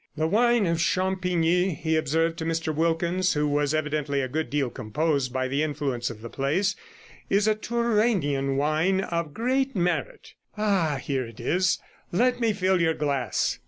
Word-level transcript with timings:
The 0.17 0.25
wine 0.25 0.65
of 0.65 0.79
Champigny,' 0.81 1.75
he 1.75 1.95
observed 1.95 2.39
to 2.39 2.43
Mr 2.45 2.73
Wilkins, 2.73 3.33
who 3.33 3.47
was 3.47 3.75
evidently 3.75 4.19
a 4.21 4.27
good 4.27 4.49
deal 4.49 4.71
composed 4.71 5.31
by 5.31 5.47
the 5.47 5.61
influence 5.61 6.09
of 6.09 6.23
the 6.23 6.27
place, 6.29 6.75
'is 7.29 7.47
a 7.47 7.53
Tourainian 7.53 8.57
wine 8.57 9.01
of 9.01 9.35
great 9.35 9.75
merit. 9.75 10.33
Ah, 10.57 10.97
here 10.99 11.27
it 11.27 11.39
is; 11.39 11.77
let 12.11 12.39
me 12.39 12.51
fill 12.51 12.81
your 12.81 12.95
glass. 12.95 13.59